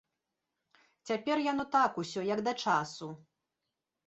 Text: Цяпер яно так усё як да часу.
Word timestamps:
Цяпер 1.11 1.37
яно 1.51 1.65
так 1.77 2.01
усё 2.05 2.25
як 2.33 2.43
да 2.49 2.53
часу. 2.65 3.13